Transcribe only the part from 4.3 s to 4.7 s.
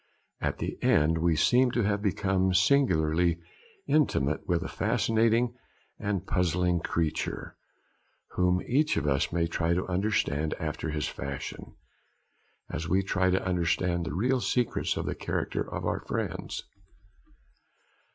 with a